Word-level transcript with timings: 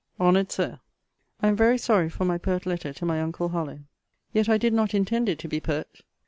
HONOURED 0.19 0.51
SIR, 0.51 0.79
I 1.43 1.47
am 1.49 1.55
very 1.55 1.77
sorry 1.77 2.09
for 2.09 2.25
my 2.25 2.39
pert 2.39 2.65
letter 2.65 2.91
to 2.91 3.05
my 3.05 3.21
uncle 3.21 3.49
Harlowe. 3.49 3.81
Yet 4.33 4.49
I 4.49 4.57
did 4.57 4.73
not 4.73 4.95
intend 4.95 5.29
it 5.29 5.37
to 5.37 5.47
be 5.47 5.59
pert. 5.59 6.01